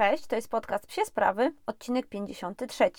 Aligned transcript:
Cześć, 0.00 0.26
to 0.26 0.36
jest 0.36 0.50
podcast 0.50 0.86
Psie 0.86 1.04
Sprawy, 1.04 1.52
odcinek 1.66 2.06
53. 2.06 2.90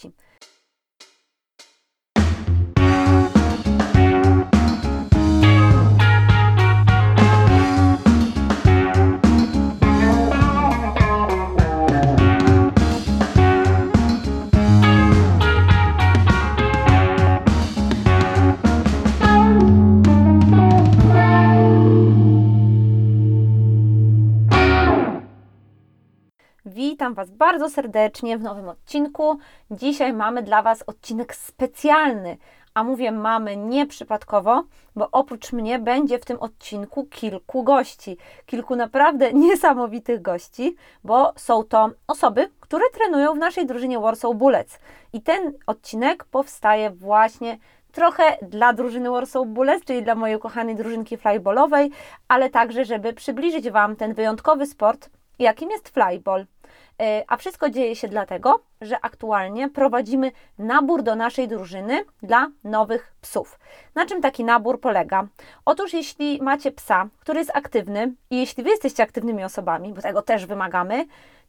Witam 27.02 27.14
Was 27.14 27.32
bardzo 27.32 27.70
serdecznie 27.70 28.38
w 28.38 28.42
nowym 28.42 28.70
odcinku. 28.70 29.38
Dzisiaj 29.72 30.14
mamy 30.14 30.44
dla 30.44 30.62
Was 30.62 30.84
odcinek 30.88 31.36
specjalny, 31.36 32.38
a 32.74 32.84
mówię 32.84 33.12
mamy 33.12 33.58
nieprzypadkowo, 33.58 34.64
bo 34.96 35.10
oprócz 35.12 35.52
mnie 35.52 35.80
będzie 35.80 36.20
w 36.20 36.26
tym 36.26 36.40
odcinku 36.40 37.06
kilku 37.06 37.64
gości, 37.64 38.18
kilku 38.46 38.76
naprawdę 38.76 39.34
niesamowitych 39.44 40.22
gości, 40.22 40.76
bo 41.04 41.34
są 41.36 41.64
to 41.64 41.90
osoby, 42.08 42.50
które 42.60 42.86
trenują 42.94 43.34
w 43.34 43.38
naszej 43.38 43.66
drużynie 43.66 44.00
Warsaw 44.00 44.36
Bullets. 44.36 44.80
I 45.14 45.22
ten 45.22 45.54
odcinek 45.68 46.24
powstaje 46.24 46.90
właśnie 46.90 47.58
trochę 47.92 48.24
dla 48.42 48.74
drużyny 48.74 49.10
Warsaw 49.10 49.48
Bullets, 49.48 49.86
czyli 49.86 50.04
dla 50.04 50.16
mojej 50.16 50.40
kochanej 50.40 50.76
drużynki 50.76 51.18
flyballowej, 51.18 51.92
ale 52.28 52.50
także, 52.50 52.86
żeby 52.86 53.14
przybliżyć 53.14 53.70
Wam 53.70 53.96
ten 53.96 54.14
wyjątkowy 54.14 54.66
sport, 54.66 55.10
jakim 55.40 55.72
jest 55.72 55.90
flyball. 55.90 56.46
A 57.28 57.38
wszystko 57.38 57.70
dzieje 57.70 57.96
się 57.96 58.08
dlatego, 58.08 58.60
że 58.82 59.00
aktualnie 59.02 59.70
prowadzimy 59.70 60.32
nabór 60.58 61.04
do 61.04 61.16
naszej 61.16 61.48
drużyny 61.48 62.06
dla 62.24 62.48
nowych 62.64 63.14
psów. 63.22 63.60
Na 63.96 64.06
czym 64.06 64.22
taki 64.22 64.44
nabór 64.44 64.80
polega? 64.80 65.28
Otóż, 65.66 65.94
jeśli 65.94 66.42
macie 66.42 66.72
psa, 66.72 67.08
który 67.20 67.40
jest 67.40 67.52
aktywny 67.54 68.14
i 68.30 68.38
jeśli 68.38 68.64
Wy 68.64 68.70
jesteście 68.70 69.04
aktywnymi 69.04 69.44
osobami, 69.44 69.94
bo 69.94 70.02
tego 70.02 70.22
też 70.22 70.46
wymagamy, 70.46 71.06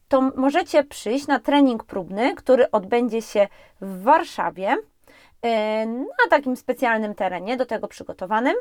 to 0.09 0.20
możecie 0.20 0.84
przyjść 0.84 1.27
na 1.27 1.39
trening 1.41 1.84
próbny, 1.84 2.34
który 2.34 2.70
odbędzie 2.70 3.22
się 3.22 3.48
w 3.81 4.03
Warszawie 4.03 4.77
na 6.25 6.31
takim 6.31 6.56
specjalnym 6.56 7.14
terenie, 7.14 7.56
do 7.56 7.66
tego 7.66 7.89
przygotowanym. 7.89 8.55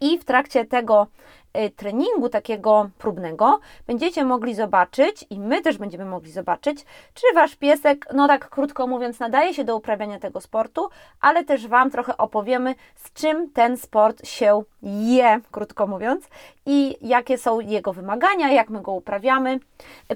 I 0.00 0.18
w 0.18 0.24
trakcie 0.24 0.64
tego 0.64 1.06
treningu 1.76 2.28
takiego 2.28 2.90
próbnego 2.98 3.60
będziecie 3.86 4.24
mogli 4.24 4.54
zobaczyć 4.54 5.26
i 5.30 5.40
my 5.40 5.62
też 5.62 5.78
będziemy 5.78 6.04
mogli 6.04 6.32
zobaczyć, 6.32 6.84
czy 7.14 7.26
wasz 7.34 7.56
piesek, 7.56 8.06
no 8.14 8.28
tak 8.28 8.48
krótko 8.48 8.86
mówiąc, 8.86 9.20
nadaje 9.20 9.54
się 9.54 9.64
do 9.64 9.76
uprawiania 9.76 10.18
tego 10.18 10.40
sportu, 10.40 10.88
ale 11.20 11.44
też 11.44 11.66
wam 11.66 11.90
trochę 11.90 12.16
opowiemy, 12.16 12.74
z 12.96 13.12
czym 13.12 13.50
ten 13.50 13.76
sport 13.76 14.26
się 14.26 14.62
je, 14.82 15.40
krótko 15.50 15.86
mówiąc, 15.86 16.28
i 16.72 16.96
jakie 17.00 17.38
są 17.38 17.60
jego 17.60 17.92
wymagania, 17.92 18.52
jak 18.52 18.70
my 18.70 18.80
go 18.80 18.92
uprawiamy. 18.92 19.58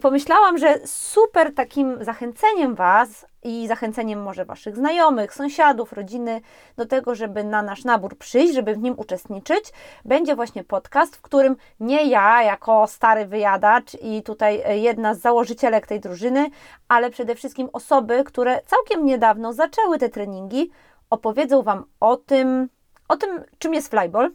Pomyślałam, 0.03 0.59
że 0.59 0.79
super 0.87 1.55
takim 1.55 2.05
zachęceniem 2.05 2.75
was 2.75 3.27
i 3.43 3.69
zachęceniem 3.69 4.23
może 4.23 4.45
Waszych 4.45 4.77
znajomych, 4.77 5.35
sąsiadów, 5.35 5.93
rodziny 5.93 6.41
do 6.77 6.87
tego, 6.87 7.15
żeby 7.15 7.45
na 7.45 7.63
nasz 7.63 7.85
nabór 7.85 8.19
przyjść, 8.19 8.55
żeby 8.55 8.75
w 8.75 8.79
nim 8.79 8.95
uczestniczyć, 8.97 9.65
będzie 10.05 10.37
właśnie 10.37 10.65
podcast, 10.65 11.17
w 11.17 11.21
którym 11.21 11.57
nie 11.81 12.05
ja, 12.09 12.43
jako 12.43 12.87
stary 12.87 13.27
wyjadacz 13.27 13.95
i 14.03 14.23
tutaj 14.23 14.63
e, 14.65 14.79
jedna 14.79 15.15
z 15.15 15.21
założycielek 15.21 15.87
tej 15.87 16.01
drużyny, 16.01 16.51
ale 16.89 17.11
przede 17.11 17.35
wszystkim 17.35 17.69
osoby, 17.73 18.25
które 18.25 18.61
całkiem 18.67 19.07
niedawno 19.07 19.53
zaczęły 19.53 19.99
te 19.99 20.09
treningi, 20.09 20.71
opowiedzą 21.11 21.63
Wam 21.63 21.85
o 22.01 22.17
tym, 22.17 22.69
o 23.09 23.17
tym, 23.17 23.45
czym 23.59 23.75
jest 23.75 23.89
flyball, 23.89 24.31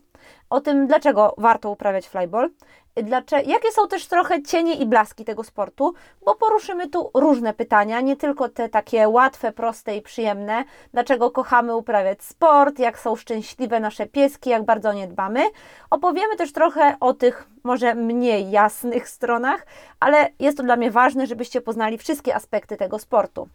o 0.50 0.62
tym, 0.62 0.88
dlaczego 0.88 1.34
warto 1.38 1.70
uprawiać 1.70 2.08
flyball, 2.08 2.50
dlaczego, 2.96 3.50
jakie 3.50 3.72
są 3.72 3.88
też 3.88 4.08
trochę 4.08 4.44
cienie 4.44 4.74
i 4.74 4.86
blaski 4.86 5.26
tego 5.26 5.44
sportu, 5.44 5.94
bo 6.26 6.36
poruszymy 6.36 6.90
tu 6.90 7.12
różne 7.14 7.54
pytania, 7.54 8.02
nie 8.02 8.16
tylko 8.16 8.50
te 8.50 8.70
takie 8.70 9.10
łatwe, 9.10 9.52
proste 9.52 9.98
i 9.98 10.02
przyjemne, 10.02 10.64
dlaczego 10.94 11.32
kochamy 11.32 11.76
uprawiać 11.76 12.24
sport, 12.24 12.80
jak 12.80 13.00
są 13.00 13.16
szczęśliwe 13.16 13.80
nasze 13.80 14.06
pieski, 14.06 14.50
jak 14.50 14.64
bardzo 14.64 14.94
nie 14.94 15.08
dbamy. 15.08 15.42
Opowiemy 15.90 16.36
też 16.36 16.54
trochę 16.54 16.98
o 17.00 17.14
tych 17.14 17.50
może 17.64 17.96
mniej 17.96 18.52
jasnych 18.52 19.10
stronach, 19.10 19.66
ale 20.00 20.28
jest 20.40 20.58
to 20.58 20.64
dla 20.64 20.76
mnie 20.76 20.92
ważne, 20.92 21.28
żebyście 21.28 21.62
poznali 21.62 21.98
wszystkie 21.98 22.36
aspekty 22.36 22.78
tego 22.78 23.00
sportu. 23.00 23.50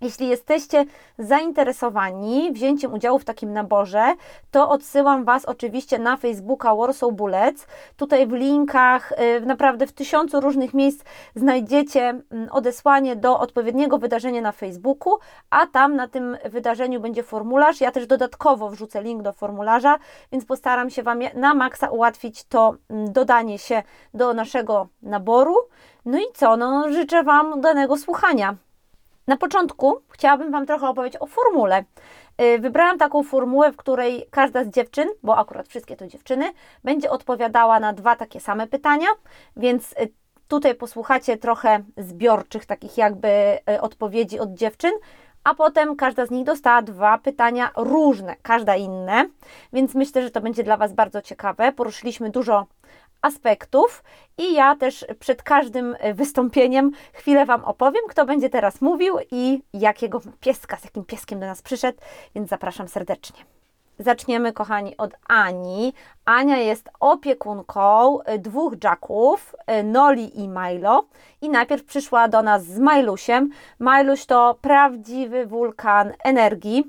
Jeśli 0.00 0.28
jesteście 0.28 0.84
zainteresowani 1.18 2.52
wzięciem 2.52 2.92
udziału 2.94 3.18
w 3.18 3.24
takim 3.24 3.52
naborze, 3.52 4.14
to 4.50 4.68
odsyłam 4.68 5.24
Was 5.24 5.44
oczywiście 5.44 5.98
na 5.98 6.16
Facebooka 6.16 6.74
Warsaw 6.74 7.12
Bullets. 7.12 7.66
Tutaj 7.96 8.26
w 8.26 8.32
linkach, 8.32 9.12
y, 9.12 9.40
naprawdę 9.40 9.86
w 9.86 9.92
tysiącu 9.92 10.40
różnych 10.40 10.74
miejsc 10.74 11.04
znajdziecie 11.34 12.00
mm, 12.30 12.48
odesłanie 12.50 13.16
do 13.16 13.40
odpowiedniego 13.40 13.98
wydarzenia 13.98 14.40
na 14.40 14.52
Facebooku, 14.52 15.18
a 15.50 15.66
tam 15.66 15.96
na 15.96 16.08
tym 16.08 16.36
wydarzeniu 16.44 17.00
będzie 17.00 17.22
formularz. 17.22 17.80
Ja 17.80 17.92
też 17.92 18.06
dodatkowo 18.06 18.70
wrzucę 18.70 19.02
link 19.02 19.22
do 19.22 19.32
formularza, 19.32 19.98
więc 20.32 20.44
postaram 20.44 20.90
się 20.90 21.02
Wam 21.02 21.18
na 21.34 21.54
maksa 21.54 21.88
ułatwić 21.88 22.44
to 22.44 22.74
mm, 22.90 23.12
dodanie 23.12 23.58
się 23.58 23.82
do 24.14 24.34
naszego 24.34 24.88
naboru. 25.02 25.56
No 26.04 26.18
i 26.18 26.24
co? 26.34 26.56
No, 26.56 26.92
życzę 26.92 27.22
Wam 27.22 27.60
danego 27.60 27.96
słuchania. 27.96 28.56
Na 29.26 29.36
początku 29.36 30.00
chciałabym 30.08 30.52
Wam 30.52 30.66
trochę 30.66 30.88
opowiedzieć 30.88 31.22
o 31.22 31.26
formule. 31.26 31.84
Y, 32.42 32.58
wybrałam 32.58 32.98
taką 32.98 33.22
formułę, 33.22 33.72
w 33.72 33.76
której 33.76 34.26
każda 34.30 34.64
z 34.64 34.68
dziewczyn, 34.68 35.08
bo 35.22 35.36
akurat 35.36 35.68
wszystkie 35.68 35.96
to 35.96 36.06
dziewczyny, 36.06 36.52
będzie 36.84 37.10
odpowiadała 37.10 37.80
na 37.80 37.92
dwa 37.92 38.16
takie 38.16 38.40
same 38.40 38.66
pytania, 38.66 39.06
więc 39.56 39.92
y, 39.92 40.12
tutaj 40.48 40.74
posłuchacie 40.74 41.36
trochę 41.36 41.82
zbiorczych, 41.96 42.66
takich 42.66 42.98
jakby 42.98 43.28
y, 43.70 43.80
odpowiedzi 43.80 44.38
od 44.40 44.54
dziewczyn, 44.54 44.92
a 45.44 45.54
potem 45.54 45.96
każda 45.96 46.26
z 46.26 46.30
nich 46.30 46.44
dostała 46.44 46.82
dwa 46.82 47.18
pytania 47.18 47.70
różne, 47.76 48.36
każda 48.42 48.76
inne, 48.76 49.28
więc 49.72 49.94
myślę, 49.94 50.22
że 50.22 50.30
to 50.30 50.40
będzie 50.40 50.64
dla 50.64 50.76
Was 50.76 50.92
bardzo 50.92 51.22
ciekawe. 51.22 51.72
Poruszyliśmy 51.72 52.30
dużo 52.30 52.66
aspektów 53.26 54.04
i 54.38 54.54
ja 54.54 54.76
też 54.76 55.06
przed 55.20 55.42
każdym 55.42 55.96
wystąpieniem 56.14 56.90
chwilę 57.12 57.46
Wam 57.46 57.64
opowiem, 57.64 58.02
kto 58.08 58.26
będzie 58.26 58.50
teraz 58.50 58.80
mówił 58.80 59.16
i 59.30 59.62
jakiego 59.72 60.20
pieska, 60.40 60.76
z 60.76 60.84
jakim 60.84 61.04
pieskiem 61.04 61.40
do 61.40 61.46
nas 61.46 61.62
przyszedł, 61.62 61.98
więc 62.34 62.48
zapraszam 62.48 62.88
serdecznie. 62.88 63.44
Zaczniemy, 63.98 64.52
kochani, 64.52 64.96
od 64.96 65.10
Ani. 65.28 65.92
Ania 66.24 66.56
jest 66.56 66.90
opiekunką 67.00 68.18
dwóch 68.38 68.72
jacków, 68.84 69.54
Noli 69.84 70.40
i 70.40 70.48
Milo. 70.48 71.06
I 71.40 71.48
najpierw 71.48 71.84
przyszła 71.84 72.28
do 72.28 72.42
nas 72.42 72.64
z 72.64 72.78
Majlusiem. 72.78 73.50
Majluś 73.78 74.26
to 74.26 74.58
prawdziwy 74.60 75.46
wulkan 75.46 76.12
energii 76.24 76.84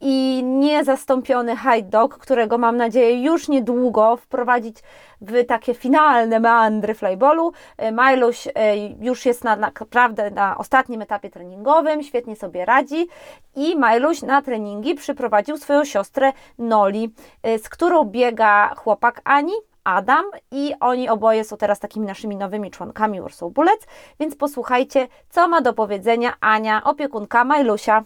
i 0.00 0.42
niezastąpiony 0.44 1.56
high 1.56 1.88
dog, 1.88 2.18
którego 2.18 2.58
mam 2.58 2.76
nadzieję 2.76 3.22
już 3.22 3.48
niedługo 3.48 4.16
wprowadzić 4.16 4.76
w 5.20 5.46
takie 5.46 5.74
finalne 5.74 6.40
meandry 6.40 6.94
flyballu. 6.94 7.52
E, 7.76 7.92
Majluś 7.92 8.48
e, 8.54 8.76
już 9.00 9.26
jest 9.26 9.44
na, 9.44 9.56
naprawdę 9.56 10.30
na 10.30 10.58
ostatnim 10.58 11.02
etapie 11.02 11.30
treningowym, 11.30 12.02
świetnie 12.02 12.36
sobie 12.36 12.64
radzi 12.64 13.08
i 13.56 13.76
Majluś 13.76 14.22
na 14.22 14.42
treningi 14.42 14.94
przyprowadził 14.94 15.56
swoją 15.56 15.84
siostrę 15.84 16.32
Noli, 16.58 17.14
e, 17.42 17.58
z 17.58 17.68
którą 17.68 18.04
biega 18.04 18.74
chłopak 18.74 19.20
Ani, 19.24 19.52
Adam 19.84 20.24
i 20.50 20.74
oni 20.80 21.08
oboje 21.08 21.44
są 21.44 21.56
teraz 21.56 21.80
takimi 21.80 22.06
naszymi 22.06 22.36
nowymi 22.36 22.70
członkami 22.70 23.20
Warsaw 23.20 23.52
Bullets, 23.52 23.86
więc 24.20 24.36
posłuchajcie, 24.36 25.08
co 25.30 25.48
ma 25.48 25.60
do 25.60 25.72
powiedzenia 25.72 26.34
Ania, 26.40 26.84
opiekunka 26.84 27.44
Majlusia. 27.44 28.04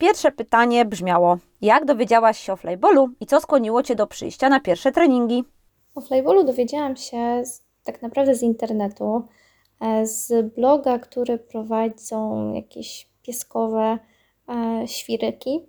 Pierwsze 0.00 0.32
pytanie 0.32 0.84
brzmiało: 0.84 1.38
Jak 1.60 1.84
dowiedziałaś 1.84 2.38
się 2.38 2.52
o 2.52 2.56
flyballu 2.56 3.08
i 3.20 3.26
co 3.26 3.40
skłoniło 3.40 3.82
Cię 3.82 3.94
do 3.94 4.06
przyjścia 4.06 4.48
na 4.48 4.60
pierwsze 4.60 4.92
treningi? 4.92 5.44
O 5.94 6.00
flyballu 6.00 6.44
dowiedziałam 6.44 6.96
się 6.96 7.42
z, 7.44 7.62
tak 7.84 8.02
naprawdę 8.02 8.34
z 8.34 8.42
internetu, 8.42 9.22
e, 9.80 10.06
z 10.06 10.54
bloga, 10.54 10.98
który 10.98 11.38
prowadzą 11.38 12.52
jakieś 12.52 13.08
pieskowe 13.22 13.98
e, 14.48 14.88
świryki. 14.88 15.60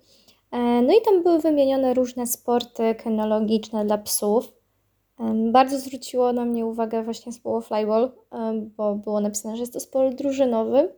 E, 0.50 0.58
no 0.82 0.92
i 0.92 1.02
tam 1.04 1.22
były 1.22 1.38
wymienione 1.38 1.94
różne 1.94 2.26
sporty 2.26 2.94
kenologiczne 2.94 3.84
dla 3.84 3.98
psów. 3.98 4.52
E, 5.20 5.34
bardzo 5.52 5.78
zwróciło 5.78 6.32
na 6.32 6.44
mnie 6.44 6.66
uwagę 6.66 7.02
właśnie 7.02 7.32
słowo 7.32 7.60
flyball, 7.60 8.12
e, 8.32 8.52
bo 8.76 8.94
było 8.94 9.20
napisane, 9.20 9.56
że 9.56 9.62
jest 9.62 9.72
to 9.72 9.80
sport 9.80 10.14
drużynowy, 10.14 10.94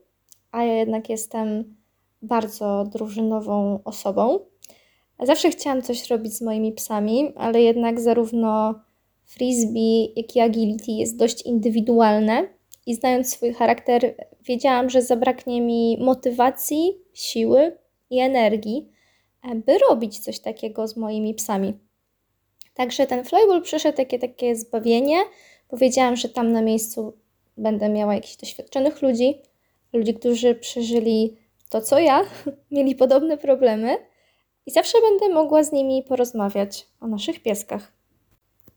a 0.52 0.64
ja 0.64 0.74
jednak 0.74 1.08
jestem 1.08 1.74
bardzo 2.24 2.84
drużynową 2.92 3.78
osobą. 3.84 4.38
Zawsze 5.22 5.50
chciałam 5.50 5.82
coś 5.82 6.10
robić 6.10 6.36
z 6.36 6.42
moimi 6.42 6.72
psami, 6.72 7.32
ale 7.36 7.62
jednak 7.62 8.00
zarówno 8.00 8.74
frisbee, 9.24 10.12
jak 10.16 10.36
i 10.36 10.40
agility 10.40 10.92
jest 10.92 11.16
dość 11.16 11.42
indywidualne 11.42 12.48
i 12.86 12.94
znając 12.94 13.32
swój 13.32 13.52
charakter, 13.52 14.14
wiedziałam, 14.44 14.90
że 14.90 15.02
zabraknie 15.02 15.60
mi 15.60 15.98
motywacji, 16.00 16.98
siły 17.12 17.78
i 18.10 18.18
energii, 18.18 18.88
by 19.66 19.78
robić 19.78 20.18
coś 20.18 20.40
takiego 20.40 20.88
z 20.88 20.96
moimi 20.96 21.34
psami. 21.34 21.78
Także 22.74 23.06
ten 23.06 23.24
flyball 23.24 23.62
przyszedł 23.62 23.96
takie, 23.96 24.18
takie 24.18 24.56
zbawienie. 24.56 25.16
Powiedziałam, 25.68 26.16
że 26.16 26.28
tam 26.28 26.52
na 26.52 26.62
miejscu 26.62 27.12
będę 27.56 27.88
miała 27.88 28.14
jakichś 28.14 28.36
doświadczonych 28.36 29.02
ludzi, 29.02 29.34
ludzi, 29.92 30.14
którzy 30.14 30.54
przeżyli 30.54 31.36
to, 31.74 31.80
co 31.80 31.98
ja, 31.98 32.22
mieli 32.70 32.94
podobne 32.94 33.38
problemy 33.38 33.96
i 34.66 34.70
zawsze 34.70 34.98
będę 35.00 35.34
mogła 35.34 35.64
z 35.64 35.72
nimi 35.72 36.02
porozmawiać 36.02 36.86
o 37.00 37.06
naszych 37.06 37.42
pieskach. 37.42 37.92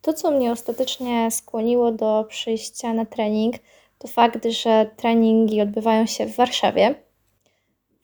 To, 0.02 0.14
co 0.14 0.32
mnie 0.32 0.52
ostatecznie 0.52 1.32
skłoniło 1.32 1.92
do 1.92 2.26
przyjścia 2.30 2.94
na 2.94 3.06
trening, 3.06 3.56
to 3.98 4.08
fakt, 4.08 4.46
że 4.46 4.90
treningi 4.98 5.62
odbywają 5.62 6.06
się 6.06 6.26
w 6.26 6.36
Warszawie. 6.36 6.96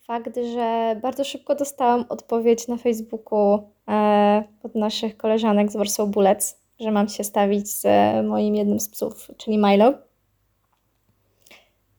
Fakt, 0.08 0.36
że 0.54 1.00
bardzo 1.02 1.24
szybko 1.24 1.56
dostałam 1.56 2.06
odpowiedź 2.10 2.68
na 2.68 2.78
Facebooku 2.78 3.72
e, 3.90 4.44
od 4.64 4.76
naszych 4.76 5.18
koleżanek 5.18 5.72
z 5.72 5.76
Warsaw 5.76 6.10
Bullets, 6.10 6.60
że 6.80 6.92
mam 6.92 7.10
się 7.10 7.24
stawić 7.24 7.70
z 7.70 7.86
moim 8.26 8.56
jednym 8.56 8.80
z 8.80 8.90
psów, 8.90 9.28
czyli 9.38 9.58
Milo. 9.58 9.94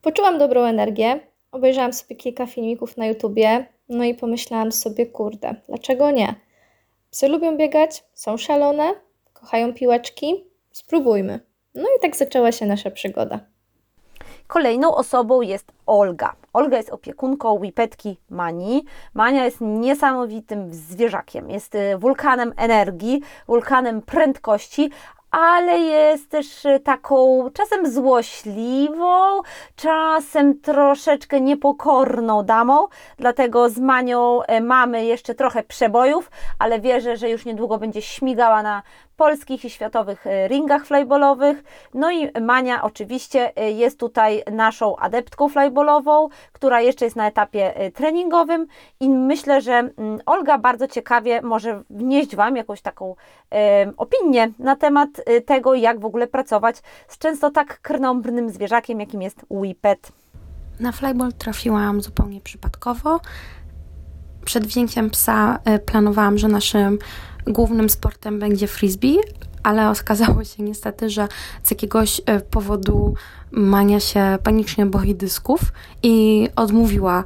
Poczułam 0.01 0.37
dobrą 0.37 0.63
energię, 0.63 1.34
obejrzałam 1.55 1.93
sobie 1.93 2.15
kilka 2.15 2.45
filmików 2.45 2.97
na 2.97 3.05
YouTubie, 3.05 3.65
no 3.89 4.03
i 4.03 4.13
pomyślałam 4.13 4.71
sobie, 4.71 5.05
kurde, 5.05 5.55
dlaczego 5.67 6.11
nie? 6.11 6.35
Psy 7.11 7.27
lubią 7.27 7.57
biegać, 7.57 8.03
są 8.13 8.37
szalone, 8.37 8.93
kochają 9.33 9.73
piłeczki, 9.73 10.45
spróbujmy. 10.71 11.39
No 11.75 11.83
i 11.97 12.01
tak 12.01 12.15
zaczęła 12.15 12.51
się 12.51 12.65
nasza 12.65 12.91
przygoda. 12.91 13.39
Kolejną 14.47 14.95
osobą 14.95 15.41
jest 15.41 15.71
Olga. 15.85 16.35
Olga 16.53 16.77
jest 16.77 16.89
opiekunką 16.89 17.59
Wipetki 17.59 18.17
Mani. 18.29 18.85
Mania 19.13 19.45
jest 19.45 19.57
niesamowitym 19.61 20.73
zwierzakiem. 20.73 21.49
Jest 21.49 21.75
y, 21.75 21.97
wulkanem 21.97 22.53
energii, 22.57 23.21
wulkanem 23.47 24.01
prędkości, 24.01 24.89
ale 25.35 25.79
jest 25.79 26.29
też 26.29 26.65
y, 26.65 26.79
taką 26.79 27.49
czasem 27.53 27.91
złośliwą, 27.91 29.41
czasem 29.75 30.61
troszeczkę 30.61 31.41
niepokorną 31.41 32.43
damą. 32.43 32.87
Dlatego 33.17 33.69
z 33.69 33.77
Manią 33.77 34.41
y, 34.43 34.61
mamy 34.61 35.05
jeszcze 35.05 35.35
trochę 35.35 35.63
przebojów, 35.63 36.31
ale 36.59 36.79
wierzę, 36.79 37.17
że 37.17 37.29
już 37.29 37.45
niedługo 37.45 37.77
będzie 37.77 38.01
śmigała 38.01 38.63
na 38.63 38.83
polskich 39.15 39.65
i 39.65 39.69
światowych 39.69 40.27
e, 40.27 40.47
ringach 40.47 40.85
flyballowych. 40.85 41.63
No 41.93 42.11
i 42.11 42.41
Mania 42.41 42.83
oczywiście 42.83 43.57
e, 43.57 43.71
jest 43.71 43.99
tutaj 43.99 44.43
naszą 44.51 44.95
adeptką 44.95 45.49
flyballową, 45.49 46.29
która 46.51 46.81
jeszcze 46.81 47.05
jest 47.05 47.17
na 47.17 47.27
etapie 47.27 47.75
e, 47.75 47.91
treningowym 47.91 48.67
i 48.99 49.09
myślę, 49.09 49.61
że 49.61 49.73
mm, 49.73 50.19
Olga 50.25 50.57
bardzo 50.57 50.87
ciekawie 50.87 51.41
może 51.41 51.83
wnieść 51.89 52.35
Wam 52.35 52.55
jakąś 52.55 52.81
taką 52.81 53.15
opinię 53.97 54.51
na 54.59 54.75
temat 54.75 55.09
tego, 55.45 55.75
jak 55.75 55.99
w 55.99 56.05
ogóle 56.05 56.27
pracować 56.27 56.81
z 57.07 57.17
często 57.17 57.51
tak 57.51 57.81
krnąbrnym 57.81 58.49
zwierzakiem, 58.49 58.99
jakim 58.99 59.21
jest 59.21 59.45
Whippet. 59.49 60.11
Na 60.79 60.91
flyball 60.91 61.33
trafiłam 61.33 62.01
zupełnie 62.01 62.41
przypadkowo. 62.41 63.19
Przed 64.45 64.65
wzięciem 64.65 65.09
psa 65.09 65.59
planowałam, 65.85 66.37
że 66.37 66.47
naszym 66.47 66.99
głównym 67.47 67.89
sportem 67.89 68.39
będzie 68.39 68.67
frisbee, 68.67 69.17
ale 69.63 69.89
okazało 69.89 70.43
się 70.43 70.63
niestety, 70.63 71.09
że 71.09 71.27
z 71.63 71.71
jakiegoś 71.71 72.21
e, 72.25 72.39
powodu 72.39 73.13
Mania 73.51 73.99
się 73.99 74.37
panicznie 74.43 74.85
boi 74.85 75.15
dysków 75.15 75.61
i 76.03 76.47
odmówiła 76.55 77.23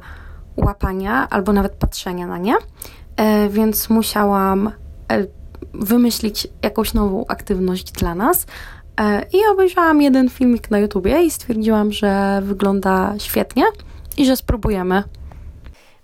łapania 0.56 1.28
albo 1.30 1.52
nawet 1.52 1.72
patrzenia 1.72 2.26
na 2.26 2.38
nie, 2.38 2.54
e, 3.16 3.48
więc 3.48 3.90
musiałam 3.90 4.70
e, 5.12 5.26
wymyślić 5.74 6.48
jakąś 6.62 6.94
nową 6.94 7.24
aktywność 7.28 7.92
dla 7.92 8.14
nas. 8.14 8.46
I 9.32 9.38
obejrzałam 9.52 10.02
jeden 10.02 10.28
filmik 10.28 10.70
na 10.70 10.78
YouTubie 10.78 11.22
i 11.22 11.30
stwierdziłam, 11.30 11.92
że 11.92 12.40
wygląda 12.44 13.14
świetnie 13.18 13.64
i 14.16 14.26
że 14.26 14.36
spróbujemy. 14.36 15.04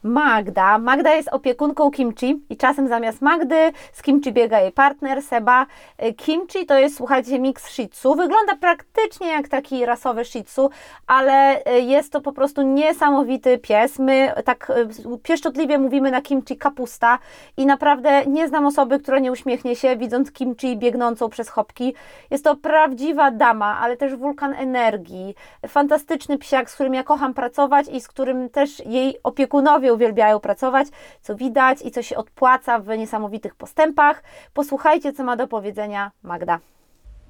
Magda. 0.06 0.78
Magda 0.78 1.14
jest 1.14 1.28
opiekunką 1.32 1.90
Kimchi 1.90 2.42
i 2.50 2.56
czasem 2.56 2.88
zamiast 2.88 3.22
Magdy 3.22 3.72
z 3.92 4.02
Kimchi 4.02 4.32
biega 4.32 4.60
jej 4.60 4.72
partner 4.72 5.22
Seba. 5.22 5.66
Y, 6.02 6.14
Kimchi 6.14 6.66
to 6.66 6.78
jest, 6.78 6.96
słuchajcie, 6.96 7.38
miks 7.38 7.68
Shih 7.68 7.90
Tzu. 7.90 8.14
Wygląda 8.14 8.56
praktycznie 8.56 9.28
jak 9.28 9.48
taki 9.48 9.86
rasowy 9.86 10.24
Shih 10.24 10.44
Tzu, 10.44 10.70
ale 11.06 11.62
y, 11.76 11.80
jest 11.80 12.12
to 12.12 12.20
po 12.20 12.32
prostu 12.32 12.62
niesamowity 12.62 13.58
pies. 13.58 13.98
My 13.98 14.32
tak 14.44 14.70
y, 14.70 15.18
pieszczotliwie 15.22 15.78
mówimy 15.78 16.10
na 16.10 16.22
Kimchi 16.22 16.56
kapusta 16.56 17.18
i 17.56 17.66
naprawdę 17.66 18.26
nie 18.26 18.48
znam 18.48 18.66
osoby, 18.66 18.98
która 18.98 19.18
nie 19.18 19.32
uśmiechnie 19.32 19.76
się 19.76 19.96
widząc 19.96 20.32
Kimchi 20.32 20.76
biegnącą 20.76 21.28
przez 21.28 21.48
chopki. 21.48 21.94
Jest 22.30 22.44
to 22.44 22.56
prawdziwa 22.56 23.30
dama, 23.30 23.78
ale 23.80 23.96
też 23.96 24.16
wulkan 24.16 24.54
energii. 24.54 25.34
Fantastyczny 25.68 26.38
psiak, 26.38 26.70
z 26.70 26.74
którym 26.74 26.94
ja 26.94 27.02
kocham 27.02 27.34
pracować 27.34 27.88
i 27.88 28.00
z 28.00 28.08
którym 28.08 28.50
też 28.50 28.86
jej 28.86 29.16
opiekunowie 29.22 29.92
uwielbiają 29.96 30.40
pracować, 30.40 30.88
co 31.22 31.36
widać 31.36 31.82
i 31.84 31.90
co 31.90 32.02
się 32.02 32.16
odpłaca 32.16 32.78
w 32.78 32.88
niesamowitych 32.88 33.54
postępach. 33.54 34.22
Posłuchajcie, 34.54 35.12
co 35.12 35.24
ma 35.24 35.36
do 35.36 35.48
powiedzenia 35.48 36.10
Magda. 36.22 36.58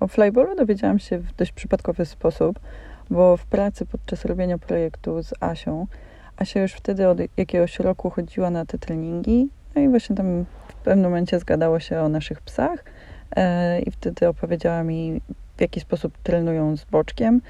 O 0.00 0.08
flyballu 0.08 0.56
dowiedziałam 0.56 0.98
się 0.98 1.18
w 1.18 1.34
dość 1.34 1.52
przypadkowy 1.52 2.04
sposób, 2.04 2.60
bo 3.10 3.36
w 3.36 3.46
pracy 3.46 3.86
podczas 3.86 4.24
robienia 4.24 4.58
projektu 4.58 5.22
z 5.22 5.34
Asią, 5.40 5.86
Asia 6.36 6.60
już 6.60 6.72
wtedy 6.72 7.08
od 7.08 7.18
jakiegoś 7.36 7.78
roku 7.78 8.10
chodziła 8.10 8.50
na 8.50 8.66
te 8.66 8.78
treningi, 8.78 9.48
no 9.74 9.82
i 9.82 9.88
właśnie 9.88 10.16
tam 10.16 10.44
w 10.68 10.74
pewnym 10.74 11.04
momencie 11.04 11.38
zgadało 11.38 11.80
się 11.80 12.00
o 12.00 12.08
naszych 12.08 12.40
psach 12.40 12.84
e, 13.36 13.80
i 13.80 13.90
wtedy 13.90 14.28
opowiedziała 14.28 14.82
mi, 14.82 15.20
w 15.56 15.60
jaki 15.60 15.80
sposób 15.80 16.18
trenują 16.22 16.76
z 16.76 16.84
boczkiem, 16.84 17.40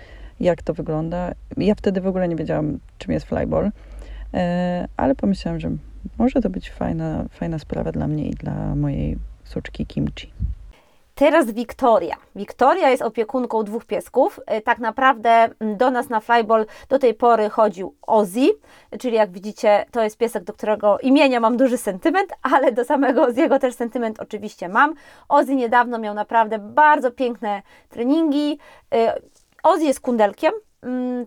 jak 0.40 0.62
to 0.62 0.74
wygląda. 0.74 1.32
Ja 1.56 1.74
wtedy 1.74 2.00
w 2.00 2.06
ogóle 2.06 2.28
nie 2.28 2.36
wiedziałam, 2.36 2.78
czym 2.98 3.12
jest 3.12 3.26
flyball. 3.26 3.70
E, 4.34 4.88
ale 4.96 5.14
pomyślałam, 5.14 5.60
że 5.60 5.70
może 6.18 6.40
to 6.40 6.50
być 6.50 6.70
fajna, 6.70 7.24
fajna 7.30 7.58
sprawa 7.58 7.92
dla 7.92 8.06
mnie 8.06 8.28
i 8.28 8.30
dla 8.30 8.74
mojej 8.74 9.18
suczki 9.44 9.86
Kimchi. 9.86 10.32
Teraz 11.18 11.50
Wiktoria. 11.50 12.16
Wiktoria 12.34 12.90
jest 12.90 13.02
opiekunką 13.02 13.62
dwóch 13.64 13.84
piesków. 13.84 14.40
E, 14.46 14.60
tak 14.60 14.78
naprawdę 14.78 15.48
do 15.76 15.90
nas 15.90 16.08
na 16.08 16.20
flyball 16.20 16.66
do 16.88 16.98
tej 16.98 17.14
pory 17.14 17.50
chodził 17.50 17.94
Ozzy, 18.02 18.46
czyli 19.00 19.14
jak 19.14 19.30
widzicie, 19.30 19.86
to 19.90 20.02
jest 20.02 20.18
piesek, 20.18 20.44
do 20.44 20.52
którego 20.52 20.98
imienia 20.98 21.40
mam 21.40 21.56
duży 21.56 21.78
sentyment, 21.78 22.32
ale 22.52 22.72
do 22.72 22.84
samego 22.84 23.32
z 23.32 23.36
jego 23.36 23.58
też 23.58 23.74
sentyment 23.74 24.20
oczywiście 24.20 24.68
mam. 24.68 24.94
Ozzy 25.28 25.54
niedawno 25.54 25.98
miał 25.98 26.14
naprawdę 26.14 26.58
bardzo 26.58 27.10
piękne 27.10 27.62
treningi. 27.88 28.58
E, 28.94 29.20
Ozzy 29.62 29.84
jest 29.84 30.00
kundelkiem, 30.00 30.52
Mm, 30.52 30.65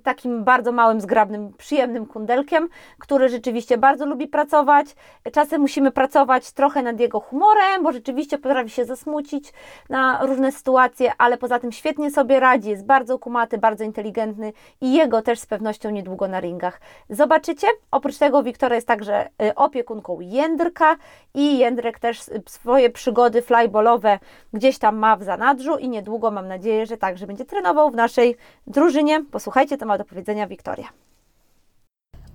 takim 0.03 0.43
bardzo 0.43 0.71
małym, 0.71 1.01
zgrabnym, 1.01 1.53
przyjemnym 1.53 2.05
kundelkiem, 2.05 2.69
który 2.99 3.29
rzeczywiście 3.29 3.77
bardzo 3.77 4.05
lubi 4.05 4.27
pracować. 4.27 4.95
Czasem 5.33 5.61
musimy 5.61 5.91
pracować 5.91 6.51
trochę 6.51 6.83
nad 6.83 6.99
jego 6.99 7.19
humorem, 7.19 7.83
bo 7.83 7.91
rzeczywiście 7.91 8.37
potrafi 8.37 8.69
się 8.69 8.85
zasmucić 8.85 9.53
na 9.89 10.25
różne 10.25 10.51
sytuacje, 10.51 11.11
ale 11.17 11.37
poza 11.37 11.59
tym 11.59 11.71
świetnie 11.71 12.11
sobie 12.11 12.39
radzi, 12.39 12.69
jest 12.69 12.85
bardzo 12.85 13.19
kumaty, 13.19 13.57
bardzo 13.57 13.83
inteligentny 13.83 14.53
i 14.81 14.93
jego 14.93 15.21
też 15.21 15.39
z 15.39 15.45
pewnością 15.45 15.89
niedługo 15.89 16.27
na 16.27 16.39
ringach. 16.39 16.81
Zobaczycie, 17.09 17.67
oprócz 17.91 18.17
tego 18.17 18.43
Wiktoria 18.43 18.75
jest 18.75 18.87
także 18.87 19.29
y, 19.43 19.55
opiekunką 19.55 20.19
Jędrka 20.19 20.95
i 21.33 21.57
Jędrek 21.57 21.99
też 21.99 22.21
swoje 22.47 22.89
przygody 22.89 23.41
flyballowe 23.41 24.19
gdzieś 24.53 24.77
tam 24.77 24.97
ma 24.97 25.15
w 25.15 25.23
zanadrzu 25.23 25.77
i 25.77 25.89
niedługo 25.89 26.31
mam 26.31 26.47
nadzieję, 26.47 26.85
że 26.85 26.97
także 26.97 27.27
będzie 27.27 27.45
trenował 27.45 27.91
w 27.91 27.95
naszej 27.95 28.35
drużynie. 28.67 29.25
Posłuchajcie, 29.39 29.77
to 29.77 29.85
ma 29.85 29.97
do 29.97 30.05
powiedzenia 30.05 30.47
Wiktoria. 30.47 30.87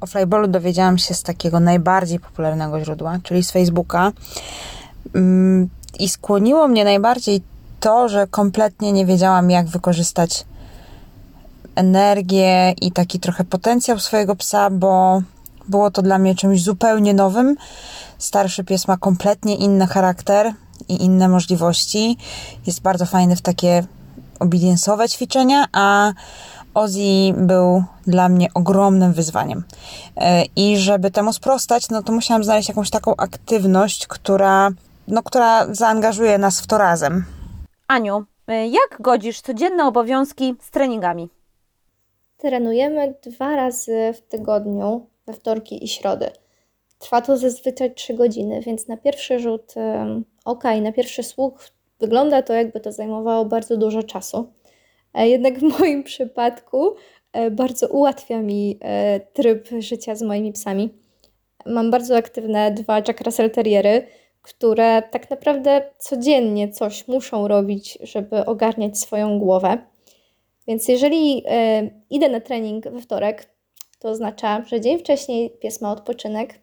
O 0.01 0.07
flyballu 0.07 0.49
dowiedziałam 0.49 0.99
się 0.99 1.15
z 1.15 1.23
takiego 1.23 1.61
najbardziej 1.61 2.21
popularnego 2.21 2.85
źródła, 2.85 3.19
czyli 3.23 3.45
z 3.45 3.51
Facebooka. 3.51 4.13
Mm, 5.15 5.69
I 5.99 6.09
skłoniło 6.09 6.69
mnie 6.69 6.85
najbardziej 6.85 7.43
to, 7.81 8.09
że 8.09 8.27
kompletnie 8.27 8.93
nie 8.93 9.07
wiedziałam, 9.07 9.51
jak 9.51 9.67
wykorzystać 9.67 10.45
energię 11.75 12.75
i 12.81 12.93
taki 12.93 13.21
trochę 13.21 13.45
potencjał 13.45 13.99
swojego 13.99 14.37
psa, 14.37 14.71
bo 14.71 15.23
było 15.69 15.91
to 15.91 16.03
dla 16.03 16.19
mnie 16.19 16.35
czymś 16.35 16.63
zupełnie 16.63 17.15
nowym. 17.15 17.57
Starszy 18.19 18.65
pies 18.65 18.89
ma 18.89 18.97
kompletnie 18.97 19.57
inny 19.57 19.87
charakter 19.87 20.53
i 20.89 21.05
inne 21.05 21.29
możliwości. 21.29 22.17
Jest 22.67 22.83
bardzo 22.83 23.07
fajny 23.07 23.37
w 23.37 23.43
takie 23.43 23.85
obediensowe 24.39 25.09
ćwiczenia, 25.09 25.65
a 25.73 26.13
Ozzy 26.75 27.35
był 27.37 27.85
dla 28.07 28.29
mnie 28.29 28.49
ogromnym 28.55 29.13
wyzwaniem. 29.13 29.65
E, 30.17 30.45
I 30.57 30.79
żeby 30.79 31.11
temu 31.11 31.33
sprostać, 31.33 31.91
no 31.91 32.03
to 32.03 32.13
musiałam 32.13 32.45
znaleźć 32.45 32.69
jakąś 32.69 32.91
taką 32.91 33.17
aktywność, 33.17 34.07
która, 34.07 34.71
no, 35.09 35.23
która 35.23 35.75
zaangażuje 35.75 36.39
nas 36.39 36.61
w 36.61 36.67
to 36.67 36.79
razem. 36.79 37.25
Aniu, 37.89 38.25
e, 38.49 38.69
jak 38.69 38.97
godzisz 39.01 39.41
codzienne 39.41 39.87
obowiązki 39.87 40.55
z 40.61 40.71
treningami? 40.71 41.29
trenujemy 42.45 43.15
dwa 43.23 43.57
razy 43.57 44.13
w 44.15 44.21
tygodniu, 44.21 45.07
we 45.27 45.33
wtorki 45.33 45.85
i 45.85 45.89
środy. 45.89 46.31
Trwa 46.99 47.21
to 47.21 47.37
zazwyczaj 47.37 47.95
3 47.95 48.15
godziny, 48.15 48.61
więc 48.61 48.89
na 48.89 48.97
pierwszy 48.97 49.39
rzut 49.39 49.75
oka 50.45 50.75
i 50.75 50.81
na 50.81 50.93
pierwszy 50.93 51.23
słuch 51.23 51.69
wygląda 52.01 52.43
to, 52.43 52.53
jakby 52.53 52.81
to 52.81 52.93
zajmowało 52.93 53.45
bardzo 53.45 53.77
dużo 53.77 54.03
czasu. 54.03 54.47
E, 55.15 55.29
Jednak 55.29 55.59
w 55.59 55.63
moim 55.79 56.05
przypadku 56.05 56.95
e, 57.33 57.51
bardzo 57.51 57.89
ułatwia 57.89 58.41
mi 58.41 58.79
e, 58.81 59.21
tryb 59.21 59.69
życia 59.79 60.15
z 60.15 60.23
moimi 60.23 60.53
psami. 60.53 60.91
Mam 61.67 61.91
bardzo 61.91 62.17
aktywne 62.17 62.71
dwa 62.71 62.97
Jack 62.97 63.21
Russell 63.21 63.51
Terriery, 63.51 64.07
które 64.43 65.03
tak 65.03 65.31
naprawdę 65.31 65.91
codziennie 65.99 66.69
coś 66.69 67.09
muszą 67.09 67.49
robić, 67.49 67.99
żeby 68.03 68.45
ogarniać 68.45 68.99
swoją 68.99 69.39
głowę. 69.39 69.79
Więc 70.67 70.89
jeżeli 70.89 71.45
idę 72.11 72.29
na 72.29 72.41
trening 72.41 72.89
we 72.89 73.01
wtorek, 73.01 73.49
to 73.99 74.09
oznacza, 74.09 74.65
że 74.67 74.81
dzień 74.81 74.99
wcześniej 74.99 75.51
pies 75.51 75.81
ma 75.81 75.93
odpoczynek. 75.93 76.61